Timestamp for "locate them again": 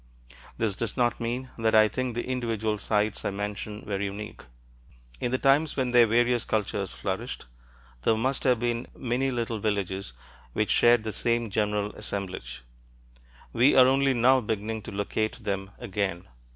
14.91-16.27